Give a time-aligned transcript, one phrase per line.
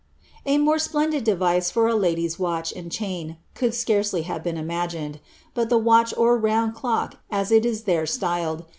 [0.47, 5.19] A more splendid device for a lady's watch and chain could scarcely have been imagined;
[5.53, 8.69] but the watch or round clock, as it is there styled, > Sloane MS.